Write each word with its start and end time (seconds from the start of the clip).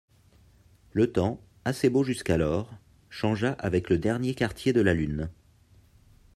Le 0.93 1.11
temps, 1.11 1.39
assez 1.63 1.87
beau 1.91 2.03
jusqu’alors, 2.03 2.73
changea 3.11 3.51
avec 3.59 3.91
le 3.91 3.99
dernier 3.99 4.33
quartier 4.33 4.73
de 4.73 4.81
la 4.81 4.95
lune. 4.95 5.29